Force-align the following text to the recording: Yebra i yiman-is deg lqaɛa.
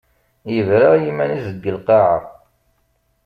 Yebra 0.53 0.87
i 0.95 1.01
yiman-is 1.05 1.45
deg 1.51 1.65
lqaɛa. 1.77 2.17